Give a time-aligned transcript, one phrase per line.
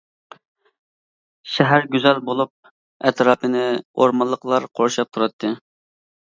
[1.55, 2.71] شەھەر گۈزەل بولۇپ
[3.09, 3.61] ئەتراپىنى
[3.99, 5.55] ئورمانلىقلار قورشاپ تۇراتتى.